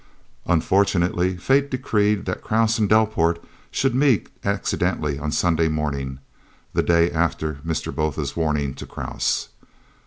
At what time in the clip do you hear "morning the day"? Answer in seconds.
5.67-7.11